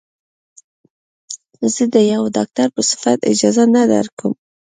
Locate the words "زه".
1.73-1.83